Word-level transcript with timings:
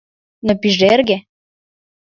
Но 0.45 0.53
пижерге 0.61 1.17